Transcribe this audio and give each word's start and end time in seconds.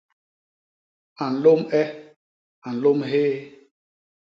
A 1.25 1.25
nlôm 1.33 1.61
e; 1.81 1.83
a 2.67 2.69
nlôm 2.75 2.99
hyéé. 3.09 3.35